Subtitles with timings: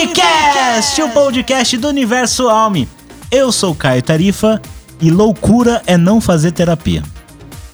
[0.00, 2.88] Unicast, o podcast do Universo Alme.
[3.30, 4.58] Eu sou Caio Tarifa
[4.98, 7.02] e loucura é não fazer terapia.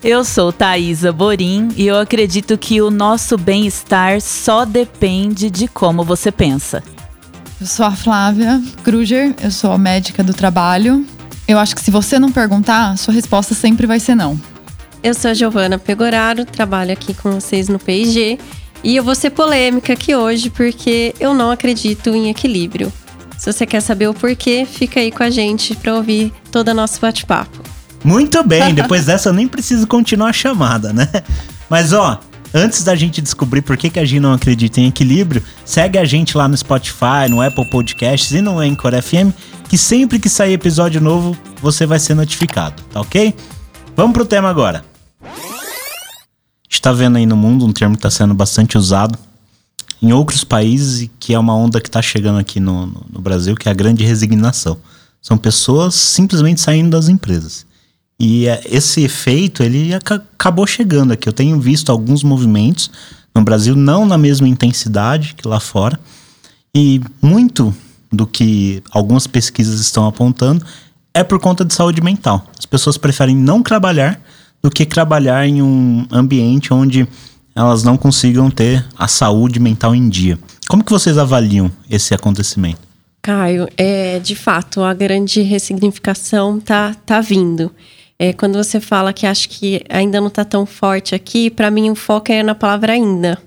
[0.02, 6.02] Eu sou Thaisa Borim e eu acredito que o nosso bem-estar só depende de como
[6.02, 6.82] você pensa.
[7.60, 11.06] Eu sou a Flávia Kruger, eu sou médica do trabalho.
[11.46, 14.36] Eu acho que se você não perguntar, sua resposta sempre vai ser não.
[15.00, 18.36] Eu sou a Giovana Pegoraro, trabalho aqui com vocês no PIG
[18.86, 22.92] e eu vou ser polêmica aqui hoje porque eu não acredito em equilíbrio.
[23.36, 26.74] Se você quer saber o porquê, fica aí com a gente para ouvir todo o
[26.74, 27.64] nosso bate-papo.
[28.04, 31.08] Muito bem, depois dessa eu nem preciso continuar a chamada, né?
[31.68, 32.20] Mas ó,
[32.54, 36.04] antes da gente descobrir por que, que a gente não acredita em equilíbrio, segue a
[36.04, 39.34] gente lá no Spotify, no Apple Podcasts e no Anchor FM,
[39.68, 43.34] que sempre que sair episódio novo, você vai ser notificado, tá ok?
[43.96, 44.84] Vamos pro tema agora.
[46.68, 49.18] Está vendo aí no mundo um termo que está sendo bastante usado
[50.02, 53.54] em outros países que é uma onda que está chegando aqui no, no, no Brasil,
[53.54, 54.78] que é a grande resignação.
[55.22, 57.66] São pessoas simplesmente saindo das empresas.
[58.18, 61.28] E é, esse efeito, ele acabou chegando aqui.
[61.28, 62.90] Eu tenho visto alguns movimentos
[63.34, 65.98] no Brasil, não na mesma intensidade que lá fora.
[66.74, 67.74] E muito
[68.12, 70.64] do que algumas pesquisas estão apontando
[71.12, 72.46] é por conta de saúde mental.
[72.58, 74.20] As pessoas preferem não trabalhar
[74.62, 77.06] do que trabalhar em um ambiente onde
[77.54, 80.38] elas não consigam ter a saúde mental em dia.
[80.68, 82.80] Como que vocês avaliam esse acontecimento?
[83.22, 87.72] Caio, é, de fato, a grande ressignificação tá, tá vindo.
[88.18, 91.90] É, quando você fala que acho que ainda não está tão forte aqui, para mim
[91.90, 93.38] o foco é na palavra ainda.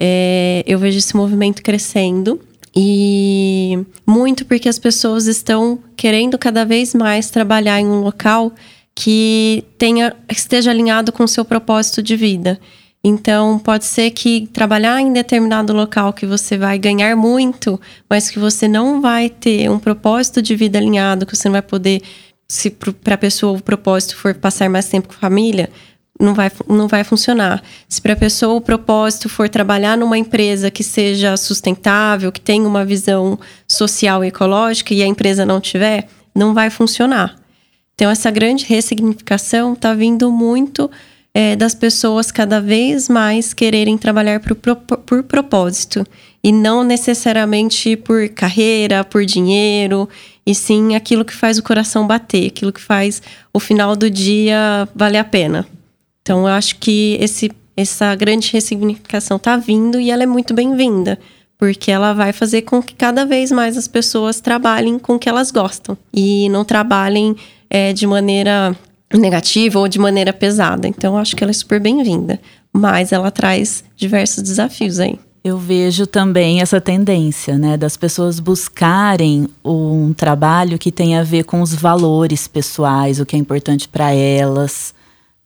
[0.00, 2.40] É, eu vejo esse movimento crescendo
[2.74, 8.52] e muito porque as pessoas estão querendo cada vez mais trabalhar em um local
[8.94, 12.60] que tenha esteja alinhado com o seu propósito de vida.
[13.04, 18.38] Então, pode ser que trabalhar em determinado local que você vai ganhar muito, mas que
[18.38, 22.00] você não vai ter um propósito de vida alinhado, que você não vai poder
[22.46, 25.70] se para a pessoa o propósito for passar mais tempo com a família,
[26.20, 27.62] não vai, não vai funcionar.
[27.88, 32.68] Se para a pessoa o propósito for trabalhar numa empresa que seja sustentável, que tenha
[32.68, 37.41] uma visão social e ecológica e a empresa não tiver, não vai funcionar.
[37.94, 40.90] Então, essa grande ressignificação está vindo muito
[41.34, 46.06] é, das pessoas cada vez mais quererem trabalhar por, por propósito
[46.44, 50.08] e não necessariamente por carreira, por dinheiro
[50.44, 54.88] e sim aquilo que faz o coração bater, aquilo que faz o final do dia
[54.94, 55.66] valer a pena.
[56.20, 61.18] Então eu acho que esse, essa grande ressignificação está vindo e ela é muito bem-vinda,
[61.56, 65.28] porque ela vai fazer com que cada vez mais as pessoas trabalhem com o que
[65.28, 67.36] elas gostam e não trabalhem
[67.74, 68.76] é, de maneira
[69.14, 70.86] negativa ou de maneira pesada.
[70.86, 72.38] Então acho que ela é super bem-vinda,
[72.70, 75.18] mas ela traz diversos desafios aí.
[75.42, 81.44] Eu vejo também essa tendência, né, das pessoas buscarem um trabalho que tenha a ver
[81.44, 84.94] com os valores pessoais, o que é importante para elas,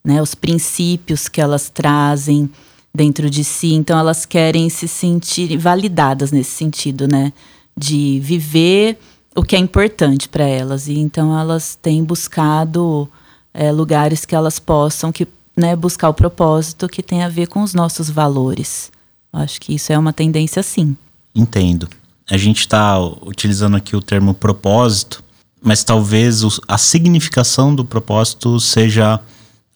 [0.05, 2.51] né, os princípios que elas trazem
[2.93, 3.73] dentro de si.
[3.73, 7.33] Então elas querem se sentir validadas nesse sentido, né,
[7.79, 8.99] de viver
[9.37, 10.89] o que é importante para elas.
[10.89, 13.09] E então elas têm buscado
[13.53, 17.63] é, lugares que elas possam que, né, buscar o propósito que tem a ver com
[17.63, 18.91] os nossos valores.
[19.33, 20.97] Acho que isso é uma tendência sim.
[21.35, 21.89] Entendo.
[22.29, 25.23] A gente está utilizando aqui o termo propósito,
[25.63, 29.21] mas talvez a significação do propósito seja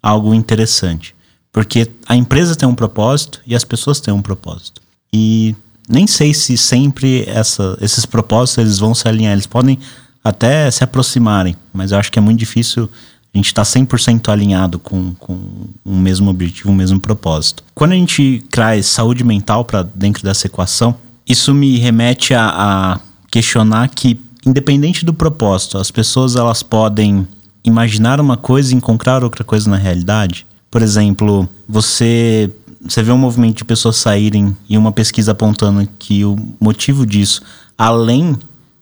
[0.03, 1.15] algo interessante.
[1.53, 4.81] Porque a empresa tem um propósito e as pessoas têm um propósito.
[5.13, 5.55] E
[5.91, 9.33] nem sei se sempre essa, esses propósitos eles vão se alinhar.
[9.33, 9.79] Eles podem
[10.23, 12.89] até se aproximarem, mas eu acho que é muito difícil
[13.33, 15.39] a gente está 100% alinhado com, com
[15.85, 17.63] o mesmo objetivo, o mesmo propósito.
[17.75, 20.97] Quando a gente traz saúde mental para dentro dessa equação,
[21.29, 27.27] isso me remete a, a questionar que, independente do propósito, as pessoas elas podem
[27.65, 30.45] imaginar uma coisa e encontrar outra coisa na realidade.
[30.69, 32.51] Por exemplo, você
[32.83, 37.43] você vê um movimento de pessoas saírem e uma pesquisa apontando que o motivo disso,
[37.77, 38.39] além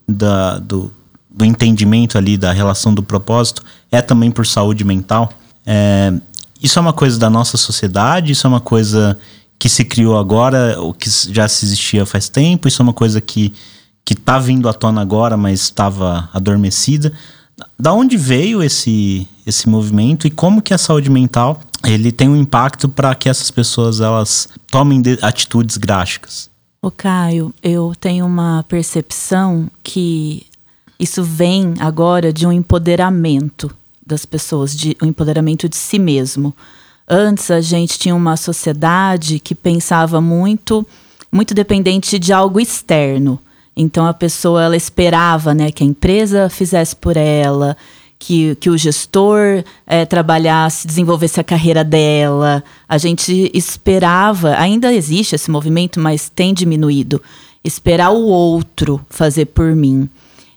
[0.08, 0.92] da, do,
[1.28, 5.32] do entendimento ali da relação do propósito é também por saúde mental.
[5.66, 6.12] É,
[6.62, 9.18] isso é uma coisa da nossa sociedade, isso é uma coisa
[9.58, 13.20] que se criou agora, ou que já se existia faz tempo, isso é uma coisa
[13.20, 13.52] que
[14.04, 17.12] que está vindo à tona agora, mas estava adormecida.
[17.78, 22.36] Da onde veio esse esse movimento e como que a saúde mental ele tem um
[22.36, 26.50] impacto para que essas pessoas elas tomem atitudes drásticas?
[26.80, 30.46] O Caio, eu tenho uma percepção que
[30.98, 33.70] isso vem agora de um empoderamento
[34.06, 36.54] das pessoas, de um empoderamento de si mesmo.
[37.08, 40.86] Antes a gente tinha uma sociedade que pensava muito,
[41.30, 43.38] muito dependente de algo externo.
[43.76, 47.76] Então a pessoa ela esperava, né, que a empresa fizesse por ela,
[48.18, 52.64] que, que o gestor é, trabalhasse, desenvolvesse a carreira dela.
[52.88, 57.22] A gente esperava, ainda existe esse movimento, mas tem diminuído.
[57.62, 60.08] Esperar o outro fazer por mim.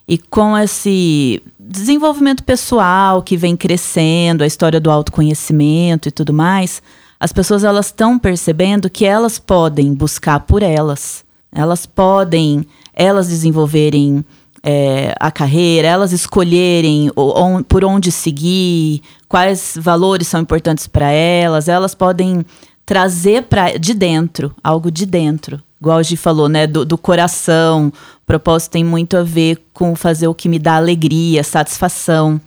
[0.07, 6.81] E com esse desenvolvimento pessoal que vem crescendo, a história do autoconhecimento e tudo mais,
[7.19, 11.23] as pessoas elas estão percebendo que elas podem buscar por elas.
[11.51, 14.25] Elas podem, elas desenvolverem
[14.63, 21.67] é, a carreira, elas escolherem o, por onde seguir, quais valores são importantes para elas,
[21.67, 22.45] elas podem
[22.85, 25.61] trazer para de dentro, algo de dentro.
[25.79, 27.87] Igual a Gi falou, né, do, do coração.
[27.87, 32.39] O propósito tem muito a ver com fazer o que me dá alegria, satisfação.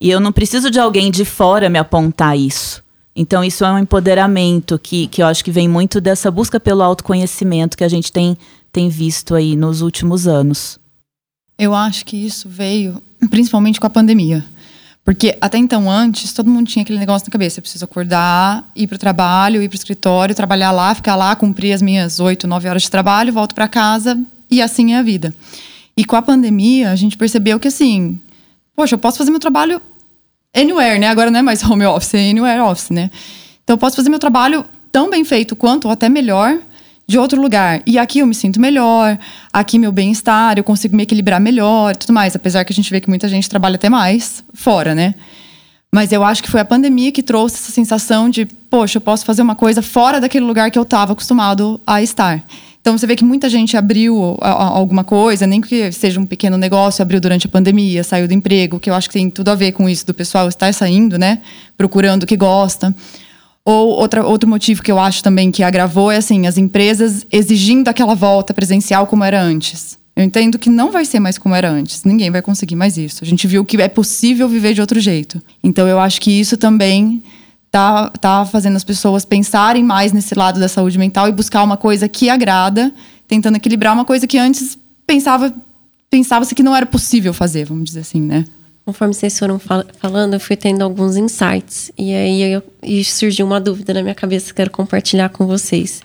[0.00, 2.82] E eu não preciso de alguém de fora me apontar isso.
[3.14, 6.82] Então, isso é um empoderamento que, que eu acho que vem muito dessa busca pelo
[6.82, 8.36] autoconhecimento que a gente tem,
[8.72, 10.78] tem visto aí nos últimos anos.
[11.62, 14.42] Eu acho que isso veio principalmente com a pandemia.
[15.04, 17.58] Porque até então, antes, todo mundo tinha aquele negócio na cabeça.
[17.58, 21.36] Eu preciso acordar, ir para o trabalho, ir para o escritório, trabalhar lá, ficar lá,
[21.36, 24.18] cumprir as minhas oito, nove horas de trabalho, volto para casa
[24.50, 25.34] e assim é a vida.
[25.94, 28.18] E com a pandemia, a gente percebeu que assim,
[28.74, 29.82] poxa, eu posso fazer meu trabalho
[30.56, 31.08] anywhere, né?
[31.08, 33.10] Agora não é mais home office, é anywhere office, né?
[33.62, 36.58] Então eu posso fazer meu trabalho tão bem feito quanto, ou até melhor,
[37.10, 37.82] de outro lugar.
[37.84, 39.18] E aqui eu me sinto melhor,
[39.52, 42.36] aqui meu bem-estar, eu consigo me equilibrar melhor e tudo mais.
[42.36, 45.16] Apesar que a gente vê que muita gente trabalha até mais fora, né?
[45.92, 49.24] Mas eu acho que foi a pandemia que trouxe essa sensação de, poxa, eu posso
[49.24, 52.44] fazer uma coisa fora daquele lugar que eu estava acostumado a estar.
[52.80, 57.02] Então você vê que muita gente abriu alguma coisa, nem que seja um pequeno negócio,
[57.02, 59.72] abriu durante a pandemia, saiu do emprego, que eu acho que tem tudo a ver
[59.72, 61.40] com isso do pessoal estar saindo, né?
[61.76, 62.94] Procurando o que gosta.
[63.70, 67.86] Ou outra, outro motivo que eu acho também que agravou é assim, as empresas exigindo
[67.86, 69.96] aquela volta presencial como era antes.
[70.16, 72.02] Eu entendo que não vai ser mais como era antes.
[72.02, 73.22] Ninguém vai conseguir mais isso.
[73.22, 75.40] A gente viu que é possível viver de outro jeito.
[75.62, 77.22] Então eu acho que isso também
[77.70, 81.76] tá, tá fazendo as pessoas pensarem mais nesse lado da saúde mental e buscar uma
[81.76, 82.92] coisa que agrada,
[83.28, 84.76] tentando equilibrar uma coisa que antes
[85.06, 85.54] pensava
[86.10, 88.44] pensava-se que não era possível fazer, vamos dizer assim, né?
[88.90, 91.92] Conforme vocês foram fal falando, eu fui tendo alguns insights.
[91.96, 96.02] E aí eu, e surgiu uma dúvida na minha cabeça que quero compartilhar com vocês.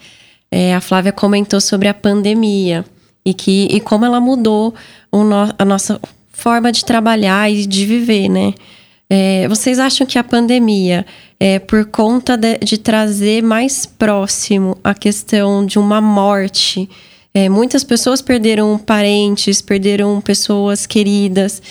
[0.52, 2.86] É, a Flávia comentou sobre a pandemia
[3.26, 4.76] e, que, e como ela mudou
[5.12, 6.00] no, a nossa
[6.32, 8.54] forma de trabalhar e de viver, né?
[9.10, 11.06] É, vocês acham que a pandemia,
[11.40, 16.88] é, por conta de, de trazer mais próximo a questão de uma morte,
[17.34, 21.62] é, muitas pessoas perderam parentes, perderam pessoas queridas.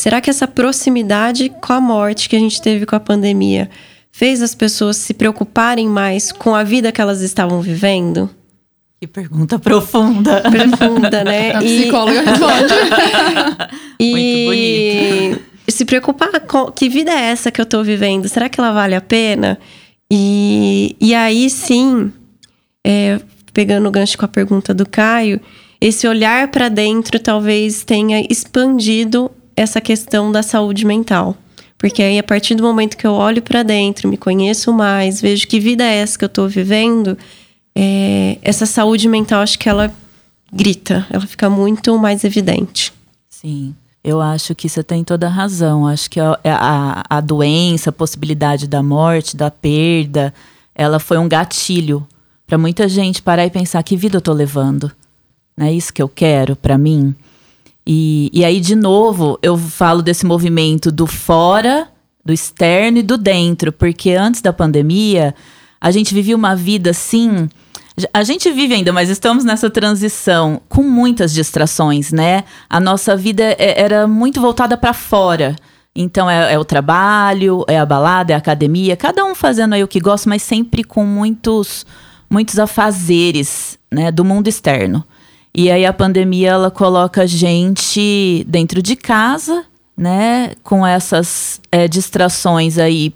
[0.00, 3.68] Será que essa proximidade com a morte que a gente teve com a pandemia
[4.10, 8.30] fez as pessoas se preocuparem mais com a vida que elas estavam vivendo?
[8.98, 10.40] Que pergunta profunda.
[10.40, 11.52] Profunda, né?
[11.52, 12.74] A psicóloga responde.
[14.00, 14.14] e...
[14.14, 15.50] Muito bonito.
[15.68, 18.26] Se preocupar com que vida é essa que eu tô vivendo?
[18.26, 19.58] Será que ela vale a pena?
[20.10, 22.10] E, e aí sim,
[22.82, 23.20] é,
[23.52, 25.42] pegando o gancho com a pergunta do Caio,
[25.78, 31.36] esse olhar para dentro talvez tenha expandido essa questão da saúde mental.
[31.76, 35.46] Porque aí, a partir do momento que eu olho para dentro, me conheço mais, vejo
[35.48, 37.16] que vida é essa que eu estou vivendo,
[37.74, 39.92] é, essa saúde mental, acho que ela
[40.52, 42.92] grita, ela fica muito mais evidente.
[43.28, 43.74] Sim.
[44.02, 45.86] Eu acho que você tem toda a razão.
[45.86, 50.32] Acho que a, a, a doença, a possibilidade da morte, da perda,
[50.74, 52.06] ela foi um gatilho
[52.46, 54.90] para muita gente parar e pensar que vida eu tô levando.
[55.56, 57.14] Não é isso que eu quero para mim?
[57.86, 61.88] E, e aí, de novo, eu falo desse movimento do fora,
[62.24, 65.34] do externo e do dentro, porque antes da pandemia,
[65.80, 67.48] a gente vivia uma vida assim.
[68.12, 72.44] A gente vive ainda, mas estamos nessa transição com muitas distrações, né?
[72.68, 75.56] A nossa vida é, era muito voltada para fora.
[75.94, 79.82] Então é, é, o trabalho, é a balada, é a academia, cada um fazendo aí
[79.82, 81.84] o que gosta, mas sempre com muitos,
[82.30, 85.04] muitos afazeres, né, do mundo externo.
[85.54, 89.64] E aí a pandemia ela coloca a gente dentro de casa,
[89.96, 93.12] né, com essas é, distrações aí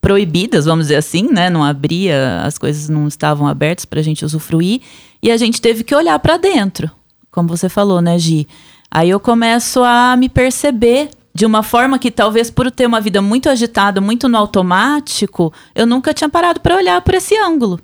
[0.00, 1.48] proibidas, vamos dizer assim, né?
[1.48, 4.82] Não abria, as coisas não estavam abertas para a gente usufruir
[5.22, 6.90] e a gente teve que olhar para dentro,
[7.30, 8.46] como você falou, né, Gi?
[8.90, 13.22] Aí eu começo a me perceber de uma forma que talvez por ter uma vida
[13.22, 17.80] muito agitada, muito no automático, eu nunca tinha parado para olhar por esse ângulo,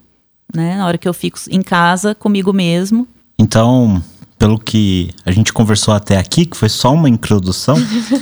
[0.54, 0.76] né?
[0.76, 3.09] Na hora que eu fico em casa comigo mesmo,
[3.40, 4.02] então,
[4.38, 7.75] pelo que a gente conversou até aqui, que foi só uma introdução,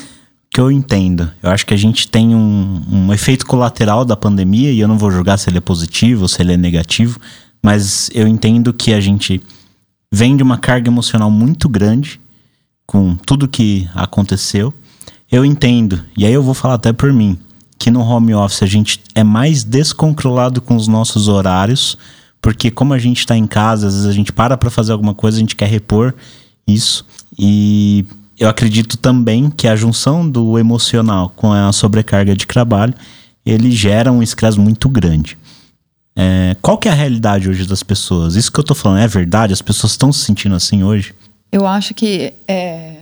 [0.48, 1.28] que eu entendo.
[1.42, 4.96] Eu acho que a gente tem um, um efeito colateral da pandemia, e eu não
[4.96, 7.18] vou julgar se ele é positivo ou se ele é negativo,
[7.60, 9.42] mas eu entendo que a gente
[10.12, 12.20] vem de uma carga emocional muito grande
[12.86, 14.72] com tudo que aconteceu.
[15.28, 17.36] Eu entendo, e aí eu vou falar até por mim,
[17.76, 21.98] que no home office a gente é mais descontrolado com os nossos horários,
[22.40, 25.14] porque como a gente está em casa, às vezes a gente para para fazer alguma
[25.14, 26.14] coisa, a gente quer repor
[26.66, 27.04] isso.
[27.38, 28.04] E
[28.38, 32.94] eu acredito também que a junção do emocional com a sobrecarga de trabalho,
[33.44, 35.36] ele gera um estresse muito grande.
[36.16, 38.34] É, qual que é a realidade hoje das pessoas?
[38.34, 39.52] Isso que eu tô falando é verdade?
[39.52, 41.14] As pessoas estão se sentindo assim hoje?
[41.50, 42.97] Eu acho que é,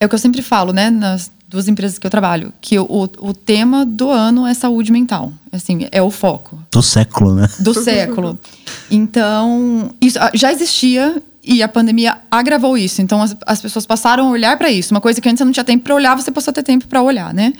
[0.00, 0.90] é o que eu sempre falo, né?
[0.90, 5.32] Nas duas empresas que eu trabalho, que o, o tema do ano é saúde mental.
[5.52, 6.58] Assim, é o foco.
[6.72, 7.48] Do século, né?
[7.58, 8.38] Do século.
[8.90, 13.02] Então, isso ah, já existia e a pandemia agravou isso.
[13.02, 14.94] Então, as, as pessoas passaram a olhar para isso.
[14.94, 16.86] Uma coisa que antes você não tinha tempo para olhar, você passou a ter tempo
[16.86, 17.52] para olhar, né?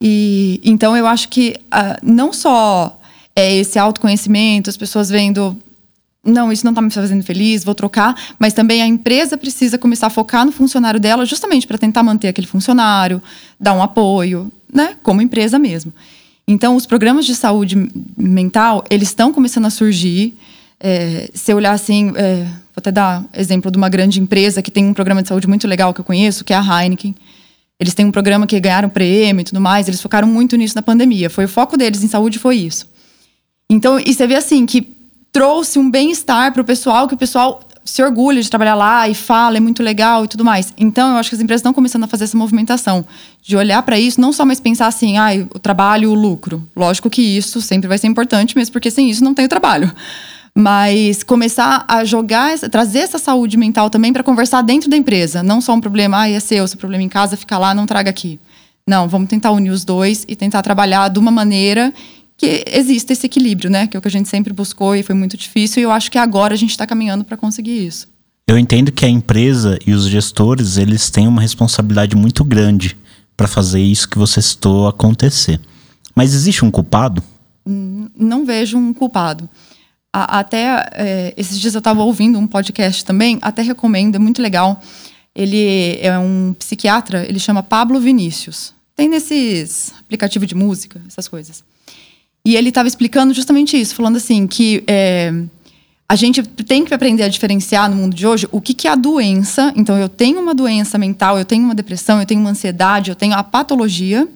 [0.00, 2.98] E então eu acho que uh, não só
[3.34, 5.56] é esse autoconhecimento, as pessoas vendo
[6.26, 10.08] não, isso não está me fazendo feliz, vou trocar, mas também a empresa precisa começar
[10.08, 13.22] a focar no funcionário dela justamente para tentar manter aquele funcionário,
[13.58, 15.92] dar um apoio, né, como empresa mesmo.
[16.48, 20.34] Então, os programas de saúde mental, eles estão começando a surgir.
[20.78, 24.70] É, se eu olhar assim, é, vou até dar exemplo de uma grande empresa que
[24.70, 27.14] tem um programa de saúde muito legal que eu conheço, que é a Heineken.
[27.80, 30.82] Eles têm um programa que ganharam prêmio e tudo mais, eles focaram muito nisso na
[30.82, 31.28] pandemia.
[31.28, 32.88] Foi o foco deles em saúde, foi isso.
[33.68, 34.95] Então, e você vê assim que
[35.36, 39.14] trouxe um bem-estar para o pessoal, que o pessoal se orgulha de trabalhar lá e
[39.14, 40.72] fala, é muito legal e tudo mais.
[40.78, 43.04] Então, eu acho que as empresas estão começando a fazer essa movimentação,
[43.42, 46.66] de olhar para isso, não só mais pensar assim, ah, o trabalho, o lucro.
[46.74, 49.92] Lógico que isso sempre vai ser importante, mesmo porque sem isso não tem o trabalho.
[50.54, 55.42] Mas começar a jogar, trazer essa saúde mental também para conversar dentro da empresa.
[55.42, 58.08] Não só um problema, ah, é seu, seu problema em casa, fica lá, não traga
[58.08, 58.40] aqui.
[58.88, 61.92] Não, vamos tentar unir os dois e tentar trabalhar de uma maneira
[62.36, 63.86] que exista esse equilíbrio, né?
[63.86, 65.80] Que é o que a gente sempre buscou e foi muito difícil.
[65.80, 68.08] E eu acho que agora a gente está caminhando para conseguir isso.
[68.46, 72.96] Eu entendo que a empresa e os gestores eles têm uma responsabilidade muito grande
[73.36, 75.60] para fazer isso que você citou acontecer.
[76.14, 77.22] Mas existe um culpado?
[77.66, 79.48] Hum, não vejo um culpado.
[80.12, 84.80] até é, esses dias eu estava ouvindo um podcast também, até recomendo, é muito legal.
[85.34, 88.72] Ele é um psiquiatra, ele chama Pablo Vinícius.
[88.94, 91.62] Tem nesses aplicativos de música, essas coisas.
[92.46, 95.32] E ele estava explicando justamente isso, falando assim que é,
[96.08, 98.92] a gente tem que aprender a diferenciar no mundo de hoje o que, que é
[98.92, 99.72] a doença.
[99.74, 103.16] Então, eu tenho uma doença mental, eu tenho uma depressão, eu tenho uma ansiedade, eu
[103.16, 104.28] tenho a patologia.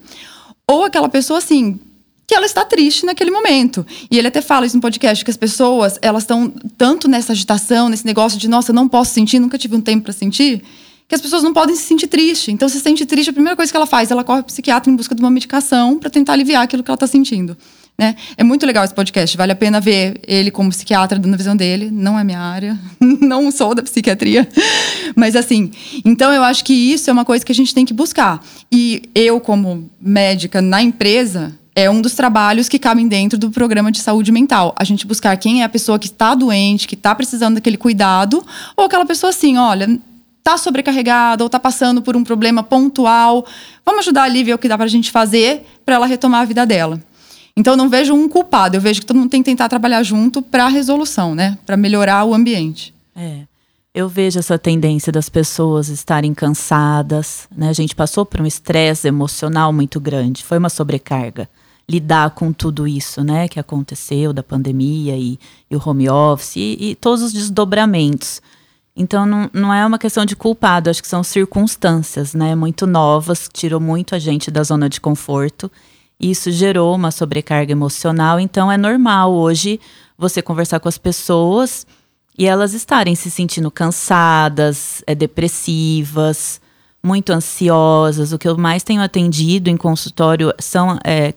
[0.66, 1.78] Ou aquela pessoa, assim,
[2.26, 3.86] que ela está triste naquele momento.
[4.10, 7.88] E ele até fala isso no podcast, que as pessoas, elas estão tanto nessa agitação,
[7.88, 10.64] nesse negócio de, nossa, eu não posso sentir, nunca tive um tempo para sentir,
[11.06, 12.50] que as pessoas não podem se sentir triste.
[12.50, 14.92] Então, se sente triste, a primeira coisa que ela faz, ela corre para o psiquiatra
[14.92, 17.56] em busca de uma medicação para tentar aliviar aquilo que ela está sentindo.
[18.00, 18.16] Né?
[18.34, 21.54] É muito legal esse podcast, vale a pena ver ele como psiquiatra dando a visão
[21.54, 21.90] dele.
[21.92, 24.48] Não é minha área, não sou da psiquiatria.
[25.14, 25.70] Mas assim,
[26.02, 28.42] então eu acho que isso é uma coisa que a gente tem que buscar.
[28.72, 33.92] E eu, como médica na empresa, é um dos trabalhos que cabem dentro do programa
[33.92, 34.74] de saúde mental.
[34.78, 38.42] A gente buscar quem é a pessoa que está doente, que está precisando daquele cuidado,
[38.78, 40.00] ou aquela pessoa assim, olha,
[40.38, 43.44] está sobrecarregada ou está passando por um problema pontual.
[43.84, 46.44] Vamos ajudar ali ver o que dá para a gente fazer para ela retomar a
[46.46, 46.98] vida dela.
[47.56, 50.02] Então, eu não vejo um culpado, eu vejo que todo mundo tem que tentar trabalhar
[50.02, 51.58] junto para a resolução, né?
[51.66, 52.94] Para melhorar o ambiente.
[53.14, 53.42] É.
[53.92, 57.68] Eu vejo essa tendência das pessoas estarem cansadas, né?
[57.68, 61.48] A gente passou por um estresse emocional muito grande, foi uma sobrecarga.
[61.88, 65.36] Lidar com tudo isso, né, que aconteceu da pandemia e,
[65.68, 68.40] e o home office e, e, todos os desdobramentos.
[68.94, 73.48] Então, não, não é uma questão de culpado, acho que são circunstâncias, né, muito novas,
[73.52, 75.68] tirou muito a gente da zona de conforto
[76.20, 79.80] isso gerou uma sobrecarga emocional, então é normal hoje
[80.18, 81.86] você conversar com as pessoas
[82.36, 86.60] e elas estarem se sentindo cansadas, é, depressivas,
[87.02, 88.32] muito ansiosas.
[88.32, 91.34] O que eu mais tenho atendido em consultório são é,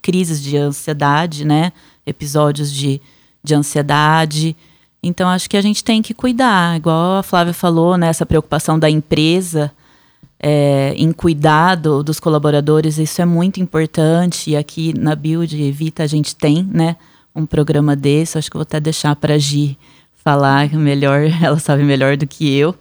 [0.00, 1.72] crises de ansiedade, né?
[2.06, 3.00] Episódios de,
[3.42, 4.56] de ansiedade.
[5.02, 8.08] Então, acho que a gente tem que cuidar, igual a Flávia falou, né?
[8.08, 9.70] Essa preocupação da empresa
[10.46, 14.50] é, em cuidado dos colaboradores, isso é muito importante.
[14.50, 16.96] E aqui na Build Vita a gente tem, né,
[17.34, 18.36] um programa desse.
[18.36, 19.78] Acho que vou até deixar para a Gi
[20.22, 22.74] falar melhor, ela sabe melhor do que eu.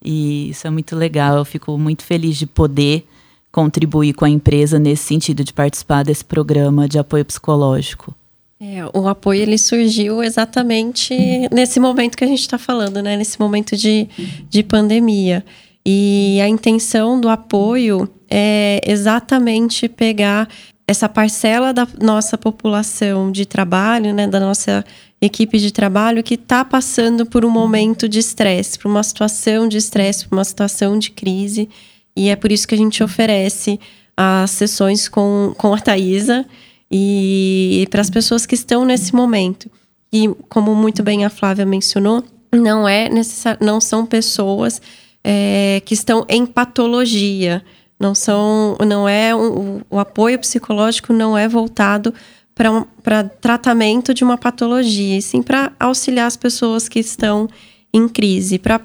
[0.00, 1.38] E isso é muito legal.
[1.38, 3.04] Eu fico muito feliz de poder
[3.50, 8.14] contribuir com a empresa nesse sentido de participar desse programa de apoio psicológico.
[8.60, 11.16] É, o apoio ele surgiu exatamente
[11.52, 13.16] nesse momento que a gente está falando, né?
[13.16, 14.08] Nesse momento de,
[14.48, 15.44] de pandemia.
[15.90, 20.46] E a intenção do apoio é exatamente pegar
[20.86, 24.84] essa parcela da nossa população de trabalho, né, da nossa
[25.18, 29.78] equipe de trabalho que está passando por um momento de estresse, por uma situação de
[29.78, 31.70] estresse, por uma situação de crise.
[32.14, 33.80] E é por isso que a gente oferece
[34.14, 36.44] as sessões com, com a Thaisa
[36.90, 39.70] e, para as pessoas que estão nesse momento.
[40.12, 44.82] E como muito bem a Flávia mencionou, não é necessário, não são pessoas
[45.24, 47.62] é, que estão em patologia.
[47.98, 52.14] Não são, não é um, o apoio psicológico não é voltado
[52.54, 52.84] para um,
[53.40, 57.48] tratamento de uma patologia, e sim para auxiliar as pessoas que estão
[57.92, 58.58] em crise.
[58.58, 58.80] Para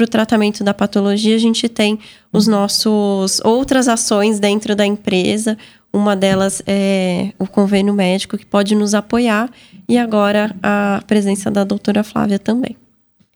[0.00, 1.98] o tratamento da patologia, a gente tem
[2.32, 5.58] os nossos outras ações dentro da empresa.
[5.92, 9.50] Uma delas é o convênio médico que pode nos apoiar
[9.88, 12.76] e agora a presença da doutora Flávia também.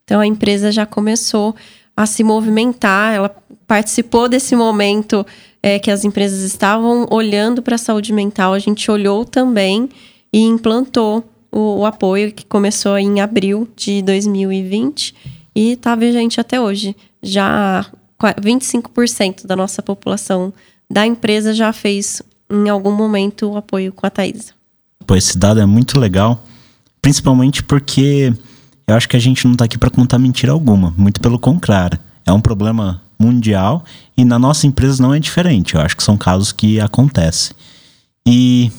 [0.04, 1.54] Então a empresa já começou
[1.96, 3.34] a se movimentar, ela
[3.66, 5.26] participou desse momento
[5.62, 9.88] é, que as empresas estavam olhando para a saúde mental, a gente olhou também
[10.32, 15.14] e implantou o, o apoio que começou em abril de 2020
[15.54, 16.94] e está vigente até hoje.
[17.22, 17.86] Já
[18.20, 20.52] 25% da nossa população
[20.88, 24.52] da empresa já fez em algum momento o apoio com a Thaisa.
[25.06, 26.42] Pô, esse dado é muito legal,
[27.00, 28.32] principalmente porque
[28.86, 31.98] eu acho que a gente não está aqui para contar mentira alguma, muito pelo contrário.
[32.24, 33.84] É um problema mundial
[34.16, 35.74] e na nossa empresa não é diferente.
[35.74, 37.54] Eu acho que são casos que acontecem.
[38.26, 38.70] E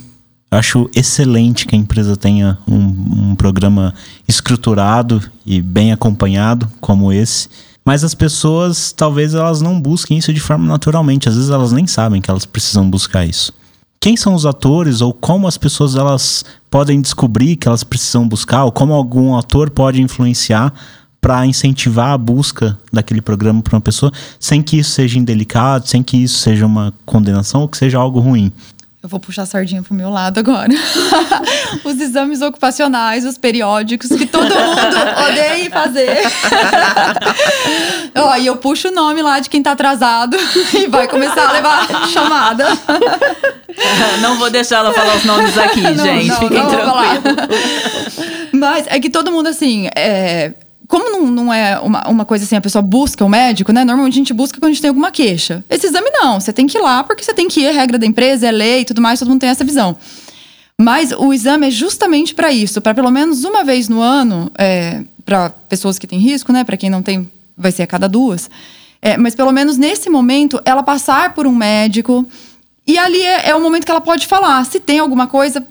[0.50, 3.94] eu acho excelente que a empresa tenha um, um programa
[4.28, 7.50] estruturado e bem acompanhado como esse.
[7.84, 11.28] Mas as pessoas, talvez elas não busquem isso de forma naturalmente.
[11.28, 13.54] Às vezes elas nem sabem que elas precisam buscar isso
[14.00, 18.66] quem são os atores ou como as pessoas elas podem descobrir que elas precisam buscar
[18.66, 20.74] ou como algum ator pode influenciar
[21.20, 26.04] para incentivar a busca daquele programa para uma pessoa sem que isso seja indelicado, sem
[26.04, 28.52] que isso seja uma condenação ou que seja algo ruim.
[29.08, 30.68] Eu vou puxar a sardinha pro meu lado agora.
[31.86, 34.98] os exames ocupacionais, os periódicos, que todo mundo
[35.30, 36.24] odeia fazer.
[38.14, 40.36] Ó, e eu puxo o nome lá de quem tá atrasado
[40.74, 42.66] e vai começar a levar chamada.
[44.20, 46.28] Não vou deixar ela falar os nomes aqui, não, gente.
[46.28, 48.16] Não, Fiquem tranquilos.
[48.52, 50.52] Mas é que todo mundo, assim, é,
[50.88, 53.84] como não, não é uma, uma coisa assim, a pessoa busca o médico, né?
[53.84, 55.64] Normalmente a gente busca quando a gente tem alguma queixa.
[55.70, 57.98] Esse exame não, você tem que ir lá porque você tem que ir, é regra
[57.98, 59.98] da empresa, é lei e tudo mais, todo mundo tem essa visão.
[60.80, 65.04] Mas o exame é justamente para isso, para pelo menos uma vez no ano, é,
[65.26, 66.64] para pessoas que têm risco, né?
[66.64, 68.50] Para quem não tem, vai ser a cada duas.
[69.02, 72.26] É, mas pelo menos nesse momento, ela passar por um médico.
[72.86, 75.66] E ali é, é o momento que ela pode falar se tem alguma coisa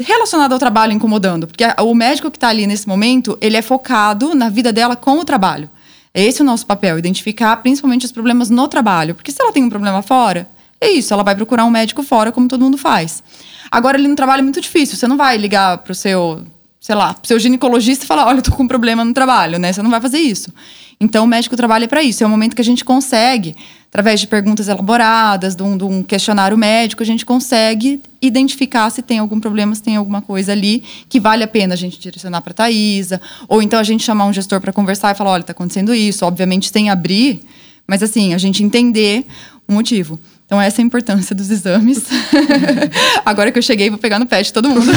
[0.00, 1.46] relacionado ao trabalho incomodando.
[1.46, 5.18] Porque o médico que está ali nesse momento, ele é focado na vida dela com
[5.18, 5.68] o trabalho.
[6.12, 9.14] É esse o nosso papel, identificar principalmente os problemas no trabalho.
[9.14, 10.48] Porque se ela tem um problema fora,
[10.80, 13.22] é isso, ela vai procurar um médico fora, como todo mundo faz.
[13.70, 14.96] Agora, ali no trabalho é muito difícil.
[14.96, 16.42] Você não vai ligar para o seu,
[16.80, 19.58] sei lá, pro seu ginecologista e falar: olha, eu tô com um problema no trabalho,
[19.58, 19.72] né?
[19.72, 20.52] Você não vai fazer isso.
[20.98, 22.24] Então, o médico trabalha para isso.
[22.24, 23.54] É o momento que a gente consegue,
[23.88, 29.02] através de perguntas elaboradas, de um, de um, questionário médico, a gente consegue identificar se
[29.02, 32.40] tem algum problema, se tem alguma coisa ali que vale a pena a gente direcionar
[32.40, 33.20] para a Thaisa.
[33.46, 36.24] Ou então a gente chamar um gestor para conversar e falar: olha, está acontecendo isso.
[36.24, 37.42] Obviamente, sem abrir,
[37.86, 39.26] mas assim, a gente entender
[39.68, 40.18] o motivo.
[40.46, 42.04] Então, essa é a importância dos exames.
[43.26, 44.92] Agora que eu cheguei, vou pegar no pé de todo mundo.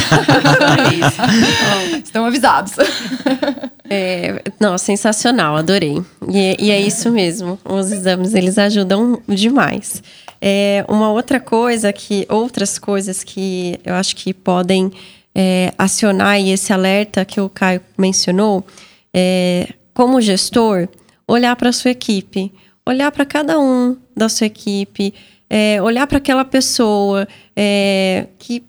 [2.04, 2.74] Estão avisados.
[3.90, 6.02] É, não, sensacional, adorei.
[6.28, 7.58] E, e, é isso mesmo.
[7.66, 10.04] Os exames, eles ajudam demais.
[10.42, 12.26] É, uma outra coisa que...
[12.30, 14.92] Outras coisas que eu acho que podem
[15.34, 18.66] é, acionar e esse alerta que o Caio mencionou,
[19.14, 20.88] é, como gestor,
[21.28, 22.52] olhar para a sua equipe.
[22.86, 25.14] Olhar para cada um da sua equipe
[25.50, 28.64] é, olhar para aquela pessoa é, que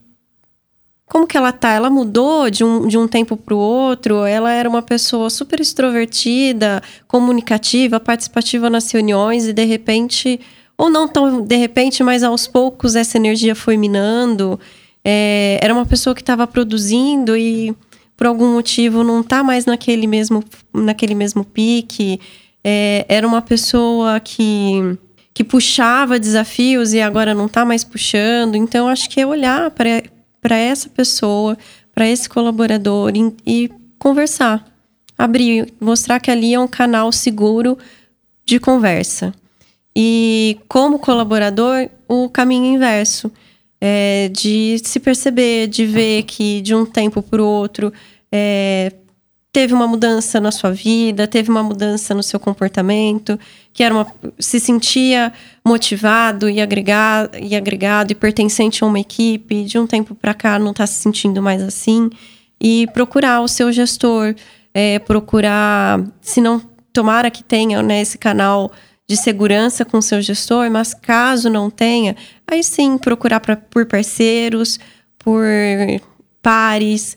[1.11, 1.73] como que ela tá?
[1.73, 4.25] Ela mudou de um, de um tempo para o outro?
[4.25, 10.39] Ela era uma pessoa super extrovertida, comunicativa, participativa nas reuniões e de repente,
[10.79, 14.59] ou não tão de repente, mas aos poucos essa energia foi minando.
[15.05, 17.75] É, era uma pessoa que estava produzindo e
[18.17, 22.21] por algum motivo não está mais naquele mesmo, naquele mesmo pique.
[22.63, 24.97] É, era uma pessoa que
[25.35, 28.55] que puxava desafios e agora não está mais puxando.
[28.55, 30.03] Então, acho que é olhar para
[30.49, 31.57] essa pessoa,
[31.95, 34.67] para esse colaborador e, e conversar.
[35.17, 37.77] Abrir, mostrar que ali é um canal seguro
[38.45, 39.35] de conversa.
[39.95, 43.31] E como colaborador, o caminho inverso.
[43.83, 47.91] É, de se perceber, de ver que de um tempo para o outro
[48.31, 48.93] é,
[49.53, 53.39] teve uma mudança na sua vida, teve uma mudança no seu comportamento,
[53.73, 54.07] que era uma,
[54.39, 55.33] se sentia
[55.65, 60.59] motivado e agregado, e agregado e pertencente a uma equipe, de um tempo para cá
[60.59, 62.09] não está se sentindo mais assim,
[62.61, 64.35] e procurar o seu gestor,
[64.73, 66.61] é, procurar, se não
[66.93, 68.71] tomara que tenha né, esse canal
[69.09, 72.15] de segurança com o seu gestor, mas caso não tenha,
[72.47, 74.79] aí sim procurar pra, por parceiros,
[75.19, 75.45] por
[76.41, 77.17] pares,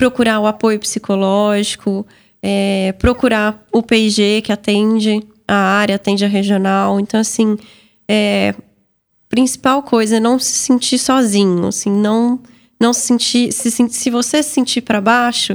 [0.00, 2.06] procurar o apoio psicológico,
[2.42, 6.98] é, procurar o PIG que atende a área, atende a regional.
[6.98, 7.58] Então, assim,
[8.08, 8.54] é,
[9.28, 12.40] principal coisa é não se sentir sozinho, assim, não,
[12.80, 13.52] não se sentir.
[13.52, 15.54] Se, se você se sentir para baixo,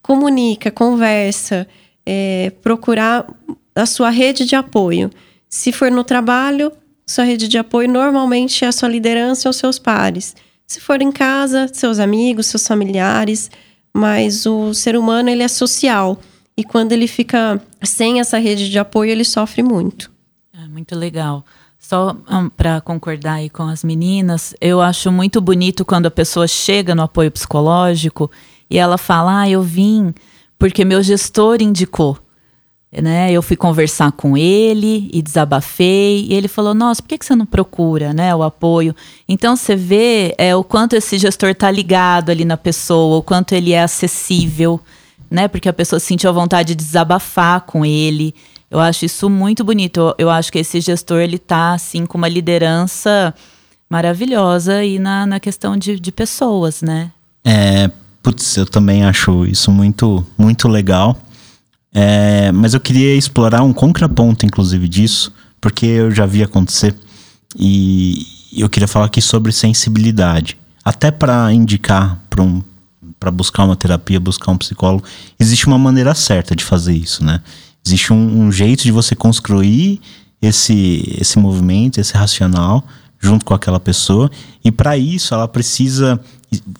[0.00, 1.68] comunica, conversa,
[2.06, 3.26] é, procurar
[3.74, 5.10] a sua rede de apoio.
[5.50, 6.72] Se for no trabalho,
[7.06, 10.34] sua rede de apoio normalmente é a sua liderança ou seus pares.
[10.66, 13.50] Se for em casa, seus amigos, seus familiares
[13.92, 16.18] mas o ser humano ele é social
[16.56, 20.10] e quando ele fica sem essa rede de apoio ele sofre muito.
[20.54, 21.44] É muito legal.
[21.78, 26.46] Só um, para concordar aí com as meninas, eu acho muito bonito quando a pessoa
[26.46, 28.30] chega no apoio psicológico
[28.70, 30.14] e ela fala: "Ah, eu vim
[30.58, 32.18] porque meu gestor indicou"
[33.00, 33.32] né?
[33.32, 36.26] Eu fui conversar com ele e desabafei.
[36.28, 38.94] E ele falou: Nossa, por que, que você não procura né, o apoio?
[39.26, 43.54] Então você vê é, o quanto esse gestor está ligado ali na pessoa, o quanto
[43.54, 44.78] ele é acessível,
[45.30, 45.48] né?
[45.48, 48.34] Porque a pessoa sentiu a vontade de desabafar com ele.
[48.70, 49.98] Eu acho isso muito bonito.
[49.98, 53.34] Eu, eu acho que esse gestor ele tá assim com uma liderança
[53.88, 57.10] maravilhosa aí na, na questão de, de pessoas, né?
[57.44, 57.90] É,
[58.22, 61.16] putz, eu também acho isso muito, muito legal.
[61.94, 66.94] É, mas eu queria explorar um contraponto, inclusive, disso, porque eu já vi acontecer.
[67.58, 68.26] E
[68.56, 70.56] eu queria falar aqui sobre sensibilidade.
[70.84, 72.62] Até para indicar para um,
[73.32, 75.04] buscar uma terapia, buscar um psicólogo,
[75.38, 77.40] existe uma maneira certa de fazer isso, né?
[77.84, 80.00] Existe um, um jeito de você construir
[80.40, 82.84] esse, esse movimento, esse racional,
[83.22, 84.30] junto com aquela pessoa.
[84.64, 86.20] E para isso, ela precisa.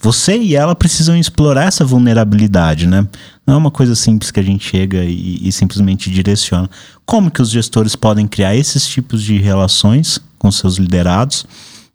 [0.00, 3.06] Você e ela precisam explorar essa vulnerabilidade, né?
[3.46, 6.68] Não é uma coisa simples que a gente chega e, e simplesmente direciona.
[7.06, 11.46] Como que os gestores podem criar esses tipos de relações com seus liderados?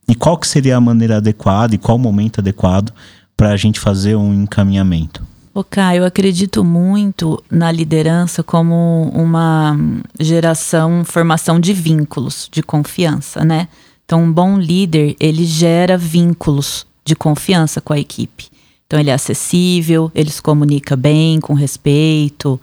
[0.08, 2.92] E qual que seria a maneira adequada e qual o momento adequado
[3.36, 5.22] para a gente fazer um encaminhamento?
[5.54, 9.78] O Caio, eu acredito muito na liderança como uma
[10.20, 13.68] geração, formação de vínculos, de confiança, né?
[14.08, 18.46] Então, um bom líder, ele gera vínculos de confiança com a equipe.
[18.86, 22.58] Então ele é acessível, ele se comunica bem, com respeito.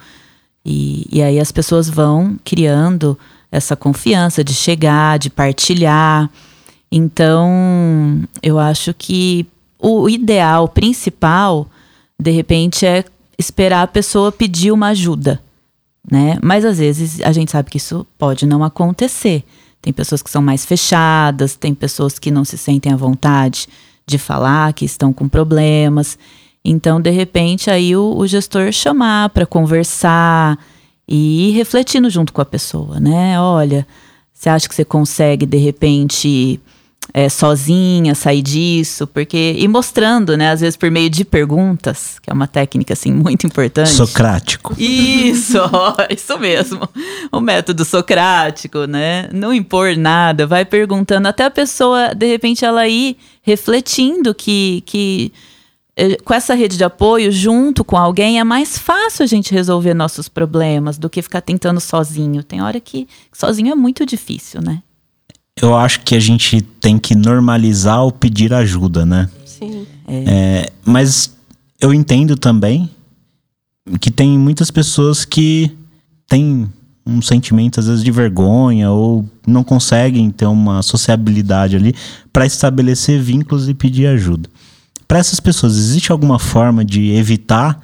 [0.65, 3.19] E, e aí as pessoas vão criando
[3.53, 6.31] essa confiança de chegar, de partilhar.
[6.91, 9.47] Então, eu acho que
[9.79, 11.69] o ideal, principal,
[12.19, 13.05] de repente, é
[13.39, 15.43] esperar a pessoa pedir uma ajuda,
[16.11, 16.39] né?
[16.43, 19.45] Mas às vezes a gente sabe que isso pode não acontecer.
[19.85, 23.69] Tem pessoas que são mais fechadas, tem pessoas que não se sentem à vontade
[24.07, 26.19] de falar que estão com problemas.
[26.65, 30.59] Então, de repente, aí o, o gestor chamar para conversar
[31.07, 33.39] e ir refletindo junto com a pessoa, né?
[33.39, 33.87] Olha,
[34.33, 36.59] você acha que você consegue, de repente,
[37.13, 39.07] é, sozinha sair disso?
[39.07, 39.57] Porque.
[39.59, 40.51] E mostrando, né?
[40.51, 43.91] Às vezes por meio de perguntas, que é uma técnica, assim, muito importante.
[43.91, 44.75] Socrático.
[44.79, 45.59] Isso,
[46.11, 46.89] isso mesmo.
[47.31, 49.29] O método socrático, né?
[49.33, 55.33] Não impor nada, vai perguntando até a pessoa, de repente, ela ir refletindo que, que
[55.97, 59.95] eh, com essa rede de apoio, junto com alguém, é mais fácil a gente resolver
[59.95, 62.43] nossos problemas do que ficar tentando sozinho.
[62.43, 64.83] Tem hora que sozinho é muito difícil, né?
[65.61, 69.31] Eu acho que a gente tem que normalizar o pedir ajuda, né?
[69.45, 69.87] Sim.
[70.07, 70.25] É.
[70.27, 71.35] É, mas
[71.81, 72.91] eu entendo também
[74.01, 75.71] que tem muitas pessoas que
[76.27, 76.69] têm
[77.07, 81.95] um sentimento às vezes de vergonha ou não conseguem ter uma sociabilidade ali
[82.33, 84.49] para estabelecer vínculos e pedir ajuda.
[85.07, 87.79] Para essas pessoas, existe alguma forma de evitar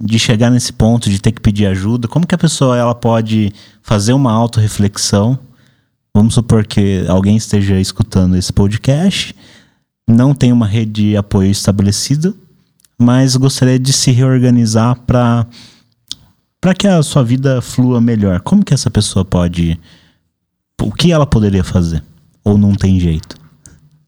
[0.00, 2.08] de chegar nesse ponto de ter que pedir ajuda?
[2.08, 5.38] Como que a pessoa ela pode fazer uma autorreflexão?
[6.16, 9.34] Vamos supor que alguém esteja escutando esse podcast,
[10.08, 12.32] não tem uma rede de apoio estabelecida,
[12.96, 15.44] mas gostaria de se reorganizar para
[16.60, 19.78] para que a sua vida flua melhor, como que essa pessoa pode.
[20.80, 22.02] O que ela poderia fazer?
[22.42, 23.36] Ou não tem jeito?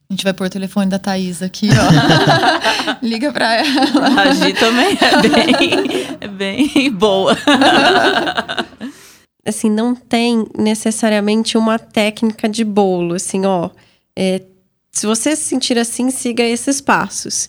[0.09, 2.97] A gente vai pôr o telefone da Thaís aqui, ó.
[3.05, 4.23] Liga pra ela.
[4.23, 7.37] A Gi também é bem, é bem boa.
[9.47, 13.71] Assim, não tem necessariamente uma técnica de bolo, assim, ó.
[14.19, 14.43] É,
[14.91, 17.49] se você se sentir assim, siga esses passos.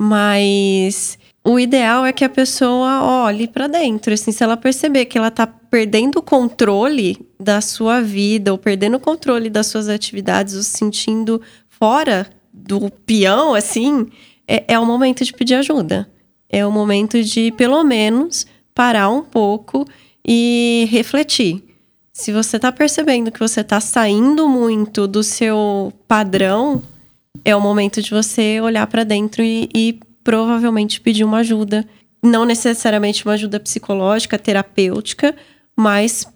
[0.00, 4.12] Mas o ideal é que a pessoa olhe para dentro.
[4.12, 8.96] Assim, se ela perceber que ela está perdendo o controle da sua vida, ou perdendo
[8.96, 14.06] o controle das suas atividades, ou se sentindo fora do peão, assim,
[14.48, 16.10] é, é o momento de pedir ajuda.
[16.48, 19.86] É o momento de, pelo menos, parar um pouco
[20.26, 21.62] e refletir.
[22.12, 26.82] Se você está percebendo que você está saindo muito do seu padrão,
[27.44, 31.86] é o momento de você olhar para dentro e, e provavelmente pedir uma ajuda.
[32.22, 35.36] Não necessariamente uma ajuda psicológica, terapêutica,
[35.76, 36.26] mas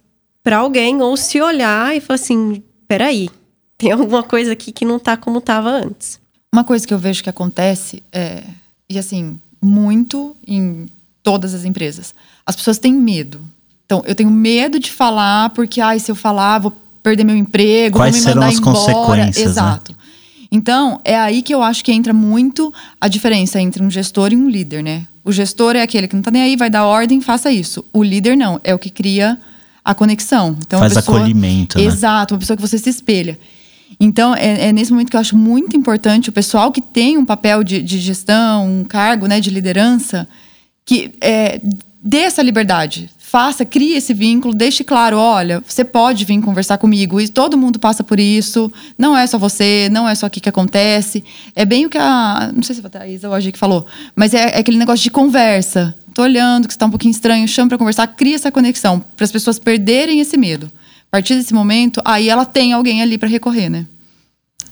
[0.43, 3.29] para alguém, ou se olhar e falar assim: peraí,
[3.77, 6.19] tem alguma coisa aqui que não tá como estava antes.
[6.53, 8.43] Uma coisa que eu vejo que acontece, é,
[8.89, 10.87] e assim, muito em
[11.23, 12.13] todas as empresas,
[12.45, 13.41] as pessoas têm medo.
[13.91, 16.71] Então, eu tenho medo de falar, porque, ai, se eu falar, vou
[17.03, 18.77] perder meu emprego, Quais vou me serão mandar as embora.
[18.77, 19.51] consequências, né?
[19.51, 19.95] Exato.
[20.49, 24.37] Então, é aí que eu acho que entra muito a diferença entre um gestor e
[24.37, 25.05] um líder, né?
[25.25, 27.83] O gestor é aquele que não tá nem aí, vai dar ordem, faça isso.
[27.91, 29.37] O líder não, é o que cria
[29.83, 30.55] a conexão.
[30.65, 31.83] Então, Faz pessoa- acolhimento, né?
[31.83, 33.37] Exato, uma pessoa que você se espelha.
[33.99, 37.25] Então, é, é nesse momento que eu acho muito importante o pessoal que tem um
[37.25, 40.25] papel de, de gestão, um cargo né, de liderança,
[40.85, 41.59] que é,
[42.01, 43.09] dê essa liberdade.
[43.17, 47.79] Faça, crie esse vínculo, deixe claro, olha, você pode vir conversar comigo, e todo mundo
[47.79, 51.23] passa por isso, não é só você, não é só aqui que acontece.
[51.55, 52.51] É bem o que a.
[52.53, 54.77] Não sei se foi a Thaís ou a Gi que falou, mas é, é aquele
[54.77, 55.95] negócio de conversa.
[56.13, 59.31] Tô olhando que está um pouquinho estranho, chama para conversar, cria essa conexão, para as
[59.31, 60.69] pessoas perderem esse medo.
[61.07, 63.85] A partir desse momento, aí ela tem alguém ali para recorrer, né?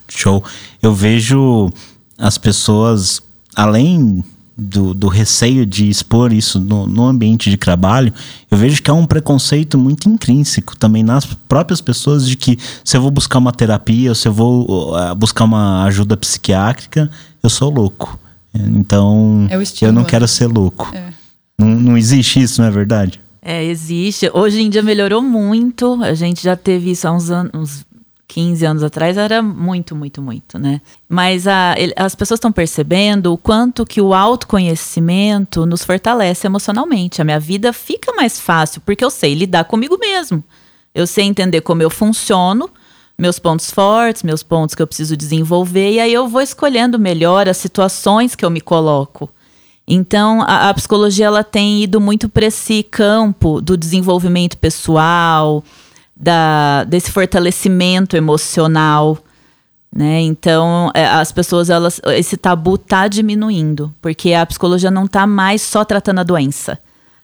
[0.10, 0.43] Show.
[0.82, 1.72] Eu vejo
[2.17, 3.22] as pessoas,
[3.56, 4.22] além
[4.60, 8.13] do, do receio de expor isso no, no ambiente de trabalho,
[8.52, 12.98] eu vejo que há um preconceito muito intrínseco também nas próprias pessoas de que se
[12.98, 17.10] eu vou buscar uma terapia, ou se eu vou uh, buscar uma ajuda psiquiátrica,
[17.41, 18.19] eu sou louco.
[18.54, 20.89] Então, É eu não quero ser louco.
[20.93, 21.13] É.
[21.58, 23.19] Não, não existe isso, não é verdade?
[23.41, 24.30] É, existe.
[24.34, 26.00] Hoje em dia melhorou muito.
[26.04, 27.86] A gente já teve isso há uns anos,
[28.30, 30.80] 15 anos atrás, era muito, muito, muito, né?
[31.10, 37.22] Mas a- as pessoas estão percebendo o quanto que o autoconhecimento nos fortalece emocionalmente.
[37.22, 40.44] A minha vida fica mais fácil, porque eu sei lidar comigo mesmo.
[40.94, 42.70] Eu sei entender como eu funciono,
[43.18, 47.50] meus pontos fortes, meus pontos que eu preciso desenvolver, e aí eu vou escolhendo melhor
[47.50, 49.28] as situações que eu me coloco.
[49.88, 55.63] Então, a, a psicologia ela tem ido muito para esse campo do desenvolvimento pessoal,
[56.20, 59.18] da, desse fortalecimento emocional,
[59.92, 60.22] né?
[60.22, 65.62] Então, é, as pessoas, elas, esse tabu tá diminuindo, porque a psicologia não tá mais
[65.62, 66.78] só tratando a doença.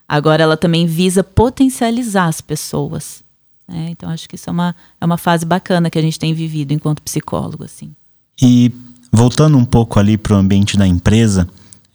[0.08, 3.24] Agora, ela também visa potencializar as pessoas.
[3.68, 3.88] né?
[3.90, 6.72] Então, acho que isso é uma, é uma fase bacana que a gente tem vivido
[6.72, 7.94] enquanto psicólogo, assim.
[8.42, 8.72] E
[9.12, 11.48] voltando um pouco ali para o ambiente da empresa,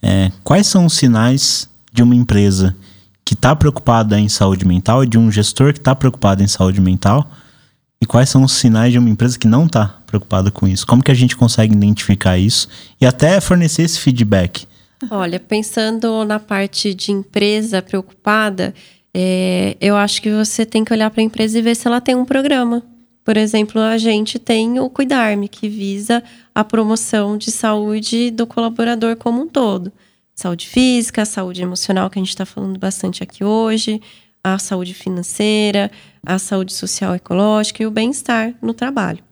[0.03, 2.77] é, quais são os sinais de uma empresa
[3.31, 7.31] que está preocupada em saúde mental de um gestor que está preocupado em saúde mental?
[8.03, 10.85] E quais são os sinais de uma empresa que não está preocupada com isso?
[10.85, 12.69] Como que a gente consegue identificar isso
[13.01, 14.67] e até fornecer esse feedback?
[15.09, 18.75] Olha, pensando na parte de empresa preocupada,
[19.15, 22.01] é, eu acho que você tem que olhar para a empresa e ver se ela
[22.01, 22.83] tem um programa.
[23.25, 26.21] Por exemplo, a gente tem o Cuidar-me, que visa
[26.53, 29.93] a promoção de saúde do colaborador como um todo.
[30.35, 34.01] Saúde física, saúde emocional, que a gente está falando bastante aqui hoje,
[34.43, 35.91] a saúde financeira,
[36.25, 39.23] a saúde social ecológica e o bem-estar no trabalho.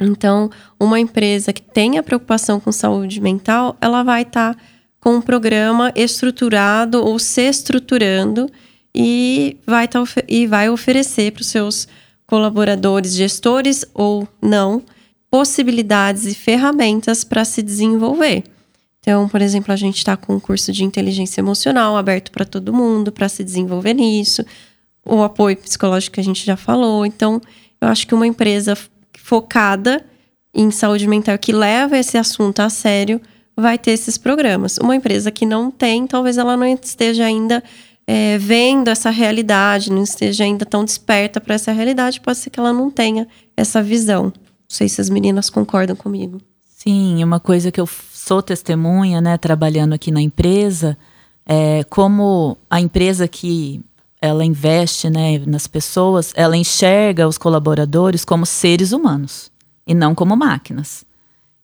[0.00, 4.56] Então, uma empresa que tenha preocupação com saúde mental, ela vai estar
[4.98, 8.50] com um programa estruturado ou se estruturando
[8.94, 11.86] e vai, tá, e vai oferecer para os seus
[12.26, 14.82] colaboradores, gestores ou não,
[15.30, 18.44] possibilidades e ferramentas para se desenvolver.
[19.00, 22.72] Então, por exemplo, a gente está com um curso de inteligência emocional aberto para todo
[22.72, 24.44] mundo, para se desenvolver nisso.
[25.04, 27.06] O apoio psicológico que a gente já falou.
[27.06, 27.40] Então,
[27.80, 28.76] eu acho que uma empresa
[29.18, 30.04] focada
[30.52, 33.20] em saúde mental que leva esse assunto a sério
[33.56, 34.76] vai ter esses programas.
[34.78, 37.62] Uma empresa que não tem, talvez ela não esteja ainda
[38.06, 42.58] é, vendo essa realidade, não esteja ainda tão desperta para essa realidade, pode ser que
[42.58, 44.24] ela não tenha essa visão.
[44.24, 44.32] Não
[44.68, 46.40] sei se as meninas concordam comigo.
[46.76, 47.86] Sim, uma coisa que eu
[48.30, 50.96] sou testemunha, né, trabalhando aqui na empresa,
[51.44, 53.80] é como a empresa que
[54.22, 59.50] ela investe, né, nas pessoas, ela enxerga os colaboradores como seres humanos
[59.84, 61.04] e não como máquinas.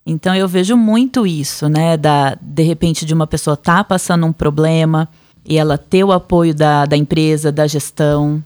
[0.05, 4.33] Então eu vejo muito isso, né, da de repente de uma pessoa tá passando um
[4.33, 5.09] problema
[5.45, 8.43] e ela ter o apoio da, da empresa, da gestão,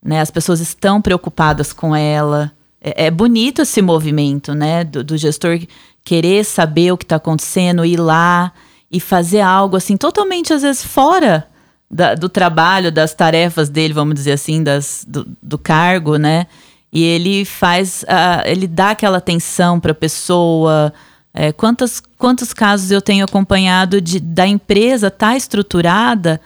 [0.00, 2.52] né, as pessoas estão preocupadas com ela.
[2.80, 5.58] É, é bonito esse movimento, né, do, do gestor
[6.04, 8.52] querer saber o que está acontecendo, ir lá
[8.90, 11.48] e fazer algo assim totalmente às vezes fora
[11.90, 16.46] da, do trabalho, das tarefas dele, vamos dizer assim, das, do, do cargo, né?
[16.92, 20.92] E ele faz, uh, ele dá aquela atenção para a pessoa.
[21.32, 26.40] É, quantos, quantos casos eu tenho acompanhado de, da empresa estar tá estruturada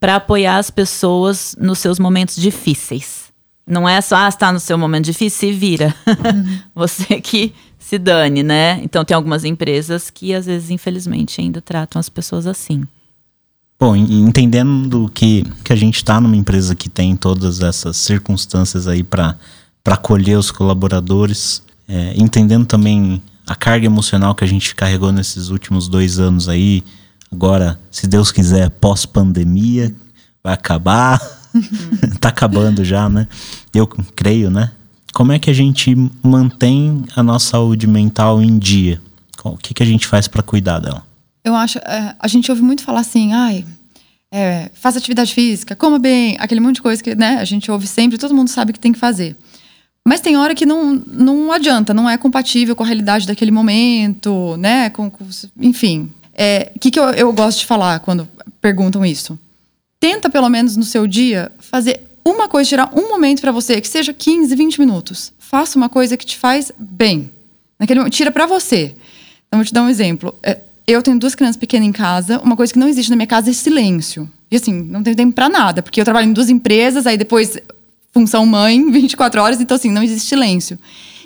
[0.00, 3.32] para apoiar as pessoas nos seus momentos difíceis?
[3.64, 5.94] Não é só, ah, está no seu momento difícil, se vira.
[6.06, 6.58] Uhum.
[6.74, 8.80] Você que se dane, né?
[8.82, 12.84] Então tem algumas empresas que às vezes, infelizmente, ainda tratam as pessoas assim.
[13.78, 19.02] Bom, entendendo que, que a gente está numa empresa que tem todas essas circunstâncias aí
[19.02, 19.36] para
[19.84, 25.88] acolher os colaboradores, é, entendendo também a carga emocional que a gente carregou nesses últimos
[25.88, 26.84] dois anos aí,
[27.30, 29.92] agora, se Deus quiser, pós-pandemia,
[30.44, 31.20] vai acabar,
[32.20, 33.26] tá acabando já, né?
[33.74, 34.70] Eu creio, né?
[35.12, 39.00] Como é que a gente mantém a nossa saúde mental em dia?
[39.44, 41.04] O que, que a gente faz para cuidar dela?
[41.44, 43.64] Eu acho, é, a gente ouve muito falar assim, ai,
[44.30, 47.86] é, faça atividade física, coma bem, aquele monte de coisa que né, a gente ouve
[47.86, 49.36] sempre, todo mundo sabe que tem que fazer.
[50.06, 54.56] Mas tem hora que não, não adianta, não é compatível com a realidade daquele momento,
[54.56, 54.90] né?
[54.90, 55.24] Com, com
[55.60, 56.04] enfim.
[56.04, 58.28] O é, que, que eu, eu gosto de falar quando
[58.60, 59.38] perguntam isso?
[60.00, 63.88] Tenta, pelo menos no seu dia, fazer uma coisa, tirar um momento para você, que
[63.88, 65.32] seja 15, 20 minutos.
[65.38, 67.30] Faça uma coisa que te faz bem.
[67.78, 68.94] Naquele, tira para você.
[69.48, 70.34] Então, vou te dar um exemplo.
[70.42, 72.40] É, eu tenho duas crianças pequenas em casa.
[72.40, 74.28] Uma coisa que não existe na minha casa é silêncio.
[74.50, 77.56] E assim, não tenho tempo para nada, porque eu trabalho em duas empresas, aí depois
[78.12, 80.78] função mãe, 24 horas, então assim, não existe silêncio.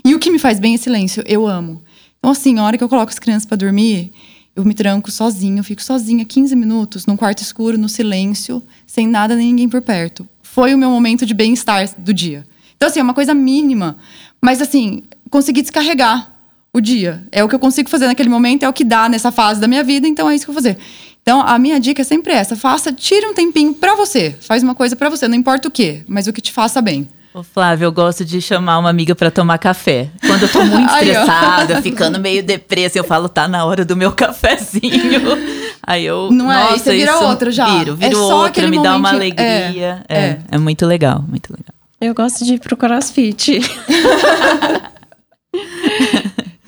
[0.05, 1.83] E o que me faz bem é silêncio, eu amo.
[2.19, 4.13] Então assim, a hora que eu coloco as crianças para dormir,
[4.55, 9.07] eu me tranco sozinho, eu fico sozinha 15 minutos num quarto escuro, no silêncio, sem
[9.09, 10.27] nada nem ninguém por perto.
[10.57, 12.43] Foi o meu momento de bem-estar do dia.
[12.79, 13.99] Então assim, é uma coisa mínima,
[14.41, 16.33] mas assim, consegui descarregar
[16.73, 17.23] o dia.
[17.31, 19.69] É o que eu consigo fazer naquele momento, é o que dá nessa fase da
[19.69, 20.79] minha vida, então é isso que eu vou fazer.
[21.21, 24.35] Então, a minha dica é sempre essa: faça, tire um tempinho para você.
[24.41, 27.07] Faz uma coisa para você, não importa o quê, mas o que te faça bem.
[27.35, 30.09] Ô, Flávio, eu gosto de chamar uma amiga para tomar café.
[30.27, 34.11] Quando eu tô muito estressada, ficando meio depressa, eu falo, tá na hora do meu
[34.11, 35.21] cafezinho.
[35.83, 36.31] Aí eu.
[36.31, 37.67] Não é, nossa, você vira isso, outro já.
[37.79, 40.05] Viro, viro é outra, me dá uma alegria.
[40.09, 41.75] É, é, é, é muito legal, muito legal.
[42.01, 43.61] Eu gosto de ir pro crossfit.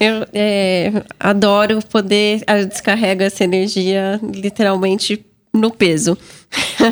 [0.01, 6.17] Eu é, adoro poder eu descarrego essa energia literalmente no peso.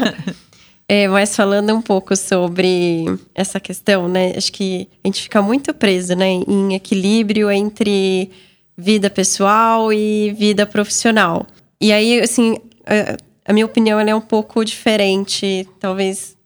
[0.89, 4.33] é, mas falando um pouco sobre essa questão, né?
[4.37, 8.31] Acho que a gente fica muito preso, né, em equilíbrio entre
[8.77, 11.47] vida pessoal e vida profissional.
[11.81, 13.17] E aí, assim, a,
[13.51, 16.37] a minha opinião é um pouco diferente, talvez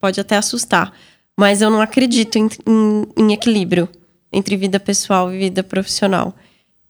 [0.00, 0.92] pode até assustar,
[1.36, 3.88] mas eu não acredito em, em, em equilíbrio
[4.32, 6.34] entre vida pessoal e vida profissional.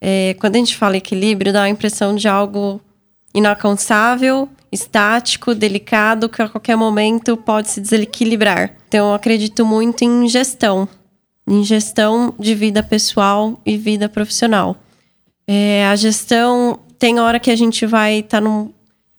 [0.00, 2.80] É, quando a gente fala equilíbrio, dá a impressão de algo
[3.34, 8.74] inalcançável, estático, delicado, que a qualquer momento pode se desequilibrar.
[8.88, 10.88] Então, eu acredito muito em gestão,
[11.46, 14.76] em gestão de vida pessoal e vida profissional.
[15.46, 18.72] É, a gestão tem hora que a gente vai estar tá num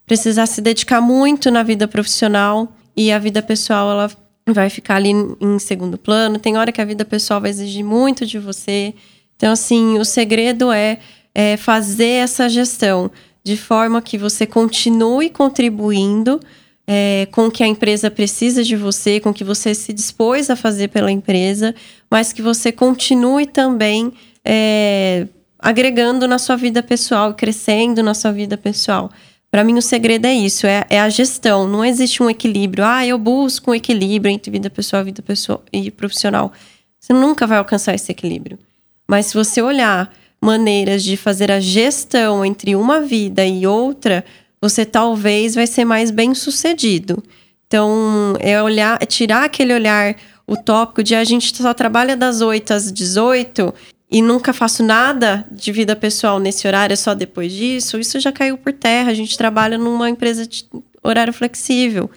[0.06, 4.12] precisar se dedicar muito na vida profissional e a vida pessoal ela
[4.48, 5.12] vai ficar ali
[5.42, 6.40] em segundo plano.
[6.40, 8.94] Tem hora que a vida pessoal vai exigir muito de você.
[9.36, 11.00] Então, assim, o segredo é,
[11.36, 13.12] é fazer essa gestão
[13.44, 16.40] de forma que você continue contribuindo
[16.88, 20.50] é, com o que a empresa precisa de você, com o que você se dispôs
[20.50, 21.76] a fazer pela empresa,
[22.10, 24.14] mas que você continue também
[24.44, 25.28] é,
[25.60, 29.12] agregando na sua vida pessoal, crescendo na sua vida pessoal.
[29.50, 31.68] Para mim, o segredo é isso, é, é, a gestão.
[31.68, 32.84] Não existe um equilíbrio.
[32.84, 36.52] Ah, eu busco um equilíbrio entre vida pessoal, vida pessoal e profissional.
[37.00, 38.60] Você nunca vai alcançar esse equilíbrio.
[39.08, 44.24] Mas se você olhar maneiras de fazer a gestão entre uma vida e outra,
[44.62, 47.24] você talvez vai ser mais bem sucedido.
[47.66, 50.16] Então, é olhar, é tirar aquele olhar
[50.48, 53.74] utópico de a gente só trabalha das 8 às 18
[54.10, 58.32] e nunca faço nada de vida pessoal nesse horário, é só depois disso, isso já
[58.32, 59.12] caiu por terra.
[59.12, 60.66] A gente trabalha numa empresa de
[61.04, 62.10] horário flexível.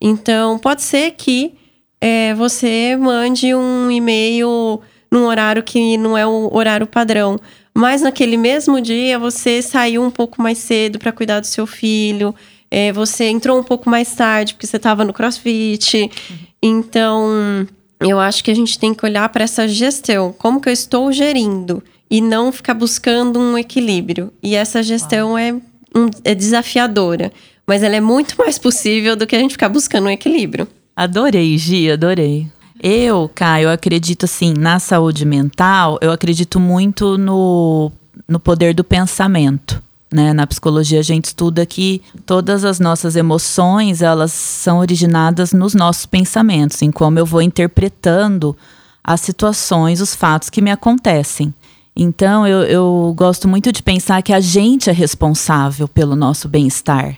[0.00, 1.54] Então, pode ser que
[2.00, 7.38] é, você mande um e-mail num horário que não é o horário padrão.
[7.74, 12.34] Mas naquele mesmo dia, você saiu um pouco mais cedo para cuidar do seu filho,
[12.70, 16.02] é, você entrou um pouco mais tarde porque você estava no crossfit.
[16.02, 16.36] Uhum.
[16.62, 17.66] Então
[18.08, 21.12] eu acho que a gente tem que olhar para essa gestão, como que eu estou
[21.12, 24.32] gerindo e não ficar buscando um equilíbrio.
[24.42, 27.32] E essa gestão é, um, é desafiadora,
[27.66, 30.68] mas ela é muito mais possível do que a gente ficar buscando um equilíbrio.
[30.94, 32.46] Adorei, Gi, adorei.
[32.82, 37.92] Eu, Caio, acredito assim, na saúde mental, eu acredito muito no,
[38.28, 39.82] no poder do pensamento.
[40.12, 40.32] Né?
[40.34, 46.04] Na psicologia a gente estuda que todas as nossas emoções elas são originadas nos nossos
[46.04, 48.54] pensamentos, em como eu vou interpretando
[49.02, 51.52] as situações, os fatos que me acontecem.
[51.96, 57.16] Então eu, eu gosto muito de pensar que a gente é responsável pelo nosso bem-estar.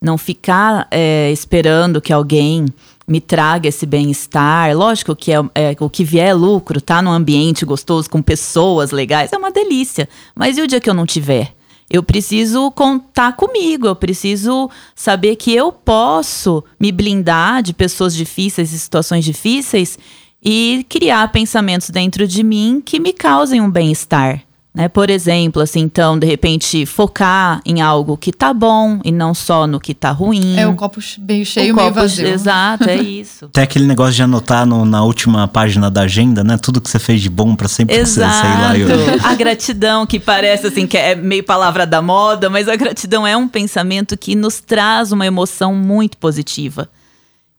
[0.00, 2.66] Não ficar é, esperando que alguém
[3.06, 4.76] me traga esse bem-estar.
[4.76, 8.90] Lógico que é, é, o que vier é lucro, tá num ambiente gostoso, com pessoas
[8.90, 10.08] legais, é uma delícia.
[10.34, 11.54] Mas e o dia que eu não tiver?
[11.92, 18.72] Eu preciso contar comigo, eu preciso saber que eu posso me blindar de pessoas difíceis
[18.72, 19.98] e situações difíceis
[20.42, 24.42] e criar pensamentos dentro de mim que me causem um bem-estar.
[24.74, 24.88] Né?
[24.88, 29.66] Por exemplo, assim, então, de repente, focar em algo que tá bom e não só
[29.66, 30.58] no que tá ruim.
[30.58, 32.26] É o copo meio cheio, o meio vazio.
[32.26, 33.48] Exato, é isso.
[33.48, 36.56] Tem aquele negócio de anotar no, na última página da agenda, né?
[36.56, 38.34] Tudo que você fez de bom para sempre Exato.
[38.34, 38.78] você lá.
[38.78, 39.20] Eu...
[39.22, 43.36] A gratidão, que parece assim, que é meio palavra da moda, mas a gratidão é
[43.36, 46.88] um pensamento que nos traz uma emoção muito positiva.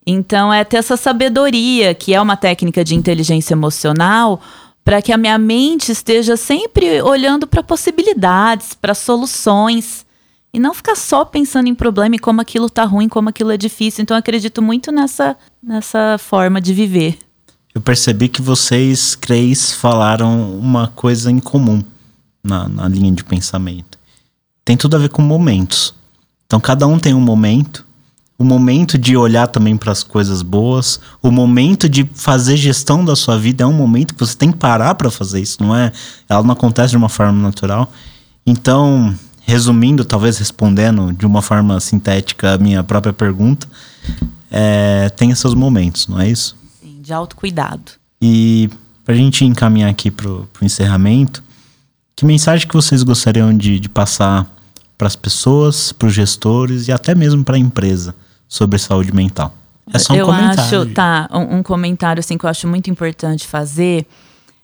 [0.06, 4.42] Então, é ter essa sabedoria, que é uma técnica de inteligência emocional,
[4.84, 10.06] para que a minha mente esteja sempre olhando para possibilidades, para soluções
[10.54, 13.58] e não ficar só pensando em problema e como aquilo tá ruim, como aquilo é
[13.58, 14.04] difícil.
[14.04, 17.18] Então acredito muito nessa nessa forma de viver.
[17.74, 21.84] Eu percebi que vocês três falaram uma coisa em comum
[22.44, 23.98] na, na linha de pensamento.
[24.64, 25.96] Tem tudo a ver com momentos.
[26.46, 27.86] Então cada um tem um momento
[28.44, 33.16] o momento de olhar também para as coisas boas, o momento de fazer gestão da
[33.16, 35.94] sua vida é um momento que você tem que parar para fazer isso, não é?
[36.28, 37.90] Ela não acontece de uma forma natural.
[38.46, 43.66] Então, resumindo, talvez respondendo de uma forma sintética a minha própria pergunta,
[44.52, 46.58] é, tenha seus momentos, não é isso?
[46.82, 47.94] Sim, de autocuidado.
[48.22, 48.70] E
[49.06, 51.42] para a gente encaminhar aqui para o encerramento,
[52.14, 54.54] que mensagem que vocês gostariam de, de passar
[54.98, 58.14] para as pessoas, para os gestores e até mesmo para a empresa
[58.54, 59.52] sobre saúde mental.
[59.92, 60.62] É só um eu comentário.
[60.62, 64.06] acho, tá, um, um, comentário assim que eu acho muito importante fazer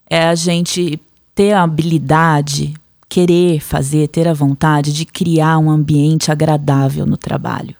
[0.08, 1.02] é a gente
[1.34, 2.76] ter a habilidade,
[3.10, 7.76] querer fazer, ter a vontade de criar um ambiente agradável no trabalho.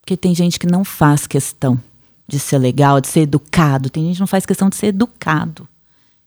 [0.00, 1.76] Porque tem gente que não faz questão
[2.28, 5.68] de ser legal, de ser educado, tem gente que não faz questão de ser educado.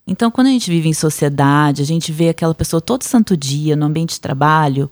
[0.06, 3.78] Então, quando a gente vive em sociedade, a gente vê aquela pessoa todo santo dia
[3.78, 4.92] no ambiente de trabalho,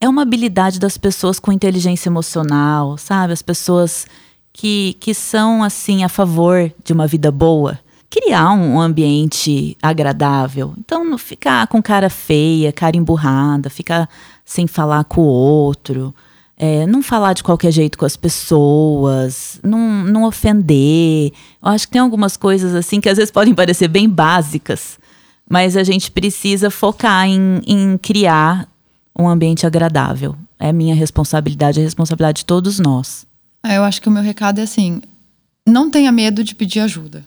[0.00, 3.34] é uma habilidade das pessoas com inteligência emocional, sabe?
[3.34, 4.06] As pessoas
[4.52, 7.78] que, que são, assim, a favor de uma vida boa.
[8.08, 10.74] Criar um ambiente agradável.
[10.78, 14.08] Então, não ficar com cara feia, cara emburrada, ficar
[14.44, 16.14] sem falar com o outro.
[16.56, 21.32] É, não falar de qualquer jeito com as pessoas, não, não ofender.
[21.62, 24.98] Eu acho que tem algumas coisas assim que às vezes podem parecer bem básicas,
[25.48, 28.69] mas a gente precisa focar em, em criar
[29.22, 30.36] um ambiente agradável.
[30.58, 33.26] É minha responsabilidade, é a responsabilidade de todos nós.
[33.62, 35.00] É, eu acho que o meu recado é assim:
[35.66, 37.24] não tenha medo de pedir ajuda.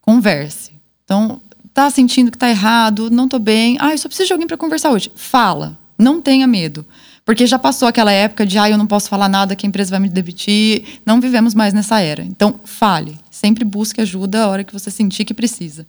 [0.00, 0.72] Converse.
[1.04, 1.40] Então,
[1.74, 3.76] tá sentindo que tá errado, não tô bem.
[3.80, 5.10] Ah, eu só preciso de alguém para conversar hoje.
[5.14, 5.78] Fala.
[5.98, 6.84] Não tenha medo.
[7.24, 9.90] Porque já passou aquela época de, ah, eu não posso falar nada que a empresa
[9.90, 11.00] vai me demitir.
[11.04, 12.22] Não vivemos mais nessa era.
[12.22, 13.18] Então, fale.
[13.30, 15.86] Sempre busque ajuda a hora que você sentir que precisa.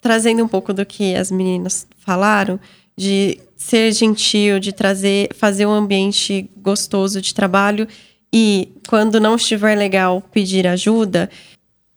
[0.00, 2.60] Trazendo um pouco do que as meninas falaram,
[2.96, 7.88] de ser gentil, de trazer, fazer um ambiente gostoso de trabalho
[8.32, 11.28] e quando não estiver legal pedir ajuda,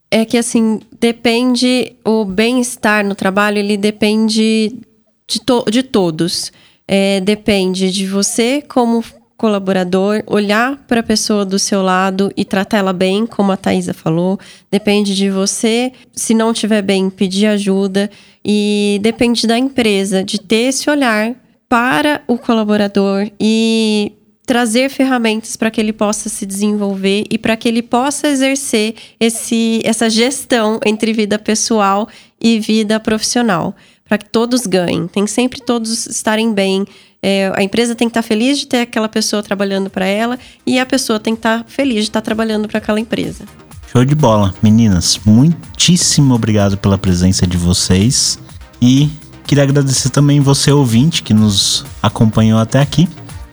[0.09, 4.79] é que assim depende o bem-estar no trabalho, ele depende
[5.27, 6.51] de, to de todos.
[6.87, 9.03] É, depende de você como
[9.37, 13.93] colaborador, olhar para a pessoa do seu lado e tratar ela bem, como a Thaisa
[13.93, 14.39] falou.
[14.71, 18.09] Depende de você, se não estiver bem, pedir ajuda.
[18.43, 21.35] E depende da empresa, de ter esse olhar
[21.69, 24.11] para o colaborador e
[24.49, 29.79] trazer ferramentas para que ele possa se desenvolver e para que ele possa exercer esse,
[29.85, 32.09] essa gestão entre vida pessoal
[32.41, 35.07] e vida profissional, para que todos ganhem.
[35.07, 36.83] Tem sempre todos estarem bem,
[37.21, 40.39] é, a empresa tem que estar tá feliz de ter aquela pessoa trabalhando para ela
[40.65, 43.45] e a pessoa tem que estar tá feliz de estar tá trabalhando para aquela empresa.
[43.91, 45.19] Show de bola, meninas.
[45.23, 48.39] Muitíssimo obrigado pela presença de vocês
[48.81, 49.09] e
[49.49, 53.09] queria agradecer também você ouvinte que nos acompanhou até aqui.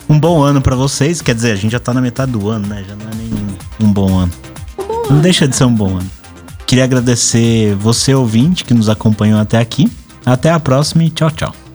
[0.07, 2.67] Um bom ano para vocês, quer dizer, a gente já tá na metade do ano,
[2.67, 2.85] né?
[2.87, 3.31] Já não é nem
[3.81, 4.33] um, bom ano.
[5.09, 6.11] Não deixa de ser um bom ano.
[6.67, 9.91] Queria agradecer você ouvinte que nos acompanhou até aqui.
[10.27, 11.66] Até a próxima e tchau, tchau.